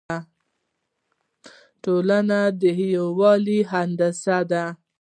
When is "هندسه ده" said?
3.71-4.65